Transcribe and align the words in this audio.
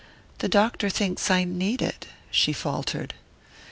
"The 0.39 0.49
doctor 0.49 0.89
thinks 0.89 1.29
I 1.29 1.43
need 1.43 1.79
it," 1.79 2.07
she 2.31 2.53
faltered. 2.53 3.13